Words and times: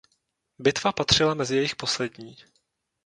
Bitva 0.59 0.91
patřila 0.91 1.33
mezi 1.33 1.55
jejich 1.55 1.75
poslední. 1.75 2.35